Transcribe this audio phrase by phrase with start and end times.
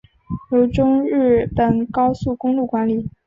[0.49, 3.07] 由中日本高速公路管理。